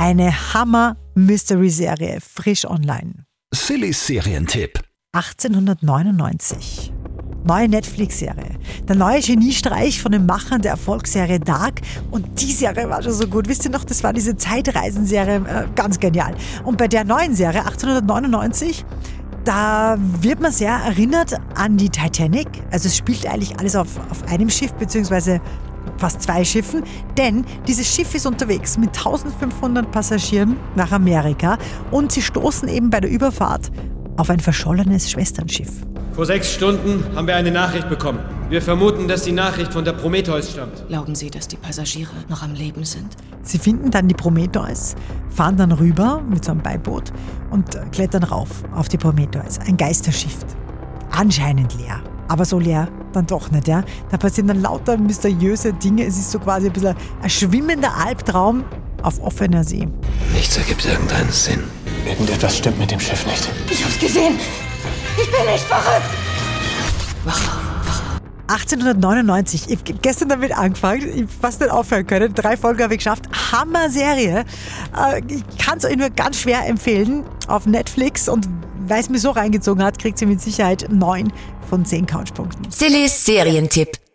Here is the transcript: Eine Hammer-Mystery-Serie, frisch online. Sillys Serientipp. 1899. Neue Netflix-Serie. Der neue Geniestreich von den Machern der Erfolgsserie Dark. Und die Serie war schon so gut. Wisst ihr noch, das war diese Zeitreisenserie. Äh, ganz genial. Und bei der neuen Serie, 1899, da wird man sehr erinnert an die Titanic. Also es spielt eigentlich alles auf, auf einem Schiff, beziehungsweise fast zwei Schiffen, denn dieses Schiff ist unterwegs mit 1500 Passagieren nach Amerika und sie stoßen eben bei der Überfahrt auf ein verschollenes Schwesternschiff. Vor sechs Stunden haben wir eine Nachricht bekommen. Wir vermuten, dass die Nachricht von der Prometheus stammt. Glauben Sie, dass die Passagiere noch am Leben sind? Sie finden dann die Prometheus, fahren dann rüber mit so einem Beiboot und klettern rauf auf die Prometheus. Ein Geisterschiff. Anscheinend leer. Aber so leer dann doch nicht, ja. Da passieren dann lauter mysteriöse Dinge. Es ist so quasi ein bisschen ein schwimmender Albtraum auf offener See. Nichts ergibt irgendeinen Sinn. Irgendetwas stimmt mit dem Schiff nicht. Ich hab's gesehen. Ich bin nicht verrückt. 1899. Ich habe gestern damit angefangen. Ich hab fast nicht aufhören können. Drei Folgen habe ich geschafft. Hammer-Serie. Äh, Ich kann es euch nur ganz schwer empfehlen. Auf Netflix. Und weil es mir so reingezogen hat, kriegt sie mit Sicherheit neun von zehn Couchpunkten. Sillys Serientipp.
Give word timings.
Eine 0.00 0.32
Hammer-Mystery-Serie, 0.54 2.20
frisch 2.22 2.64
online. 2.64 3.26
Sillys 3.54 4.06
Serientipp. 4.06 4.80
1899. 5.12 6.90
Neue 7.44 7.68
Netflix-Serie. 7.68 8.58
Der 8.88 8.96
neue 8.96 9.20
Geniestreich 9.20 10.00
von 10.00 10.12
den 10.12 10.24
Machern 10.24 10.62
der 10.62 10.70
Erfolgsserie 10.70 11.38
Dark. 11.38 11.82
Und 12.10 12.40
die 12.40 12.50
Serie 12.50 12.88
war 12.88 13.02
schon 13.02 13.12
so 13.12 13.26
gut. 13.26 13.46
Wisst 13.46 13.66
ihr 13.66 13.70
noch, 13.70 13.84
das 13.84 14.02
war 14.02 14.14
diese 14.14 14.38
Zeitreisenserie. 14.38 15.44
Äh, 15.46 15.66
ganz 15.74 16.00
genial. 16.00 16.34
Und 16.64 16.78
bei 16.78 16.88
der 16.88 17.04
neuen 17.04 17.34
Serie, 17.34 17.66
1899, 17.66 18.86
da 19.44 19.98
wird 19.98 20.40
man 20.40 20.50
sehr 20.50 20.72
erinnert 20.72 21.38
an 21.56 21.76
die 21.76 21.90
Titanic. 21.90 22.48
Also 22.70 22.88
es 22.88 22.96
spielt 22.96 23.26
eigentlich 23.26 23.58
alles 23.58 23.76
auf, 23.76 24.00
auf 24.10 24.26
einem 24.32 24.48
Schiff, 24.48 24.72
beziehungsweise 24.72 25.42
fast 25.98 26.22
zwei 26.22 26.44
Schiffen, 26.44 26.82
denn 27.16 27.44
dieses 27.66 27.94
Schiff 27.94 28.14
ist 28.14 28.26
unterwegs 28.26 28.78
mit 28.78 28.96
1500 28.96 29.90
Passagieren 29.90 30.56
nach 30.74 30.92
Amerika 30.92 31.58
und 31.90 32.12
sie 32.12 32.22
stoßen 32.22 32.68
eben 32.68 32.90
bei 32.90 33.00
der 33.00 33.10
Überfahrt 33.10 33.70
auf 34.16 34.30
ein 34.30 34.40
verschollenes 34.40 35.10
Schwesternschiff. 35.10 35.70
Vor 36.12 36.26
sechs 36.26 36.52
Stunden 36.52 37.04
haben 37.14 37.26
wir 37.26 37.36
eine 37.36 37.50
Nachricht 37.50 37.88
bekommen. 37.88 38.18
Wir 38.50 38.60
vermuten, 38.60 39.06
dass 39.06 39.22
die 39.22 39.32
Nachricht 39.32 39.72
von 39.72 39.84
der 39.84 39.92
Prometheus 39.92 40.50
stammt. 40.50 40.86
Glauben 40.88 41.14
Sie, 41.14 41.30
dass 41.30 41.46
die 41.46 41.56
Passagiere 41.56 42.10
noch 42.28 42.42
am 42.42 42.52
Leben 42.52 42.84
sind? 42.84 43.16
Sie 43.42 43.58
finden 43.58 43.90
dann 43.90 44.08
die 44.08 44.14
Prometheus, 44.14 44.96
fahren 45.30 45.56
dann 45.56 45.70
rüber 45.70 46.20
mit 46.28 46.44
so 46.44 46.50
einem 46.50 46.60
Beiboot 46.60 47.12
und 47.50 47.64
klettern 47.92 48.24
rauf 48.24 48.48
auf 48.74 48.88
die 48.88 48.98
Prometheus. 48.98 49.60
Ein 49.60 49.76
Geisterschiff. 49.76 50.36
Anscheinend 51.12 51.78
leer. 51.78 52.00
Aber 52.28 52.44
so 52.44 52.58
leer 52.58 52.88
dann 53.12 53.26
doch 53.26 53.50
nicht, 53.50 53.68
ja. 53.68 53.82
Da 54.10 54.16
passieren 54.16 54.48
dann 54.48 54.62
lauter 54.62 54.96
mysteriöse 54.96 55.72
Dinge. 55.72 56.04
Es 56.04 56.16
ist 56.18 56.30
so 56.30 56.38
quasi 56.38 56.66
ein 56.66 56.72
bisschen 56.72 56.94
ein 57.22 57.30
schwimmender 57.30 57.94
Albtraum 57.96 58.64
auf 59.02 59.20
offener 59.22 59.64
See. 59.64 59.88
Nichts 60.32 60.56
ergibt 60.56 60.84
irgendeinen 60.84 61.30
Sinn. 61.30 61.62
Irgendetwas 62.06 62.56
stimmt 62.58 62.78
mit 62.78 62.90
dem 62.90 63.00
Schiff 63.00 63.26
nicht. 63.26 63.48
Ich 63.70 63.84
hab's 63.84 63.98
gesehen. 63.98 64.38
Ich 65.20 65.30
bin 65.30 65.52
nicht 65.52 65.64
verrückt. 65.64 66.06
1899. 68.48 69.68
Ich 69.68 69.78
habe 69.78 69.98
gestern 70.02 70.28
damit 70.28 70.52
angefangen. 70.56 71.08
Ich 71.14 71.22
hab 71.22 71.30
fast 71.40 71.60
nicht 71.60 71.70
aufhören 71.70 72.06
können. 72.06 72.34
Drei 72.34 72.56
Folgen 72.56 72.82
habe 72.82 72.94
ich 72.94 72.98
geschafft. 72.98 73.26
Hammer-Serie. 73.52 74.44
Äh, 74.96 75.22
Ich 75.28 75.44
kann 75.64 75.78
es 75.78 75.84
euch 75.84 75.96
nur 75.96 76.10
ganz 76.10 76.40
schwer 76.40 76.66
empfehlen. 76.66 77.24
Auf 77.46 77.66
Netflix. 77.66 78.28
Und 78.28 78.48
weil 78.88 79.00
es 79.00 79.08
mir 79.08 79.18
so 79.18 79.30
reingezogen 79.30 79.82
hat, 79.82 79.98
kriegt 79.98 80.18
sie 80.18 80.26
mit 80.26 80.40
Sicherheit 80.40 80.88
neun 80.90 81.32
von 81.68 81.84
zehn 81.84 82.06
Couchpunkten. 82.06 82.70
Sillys 82.70 83.24
Serientipp. 83.24 84.09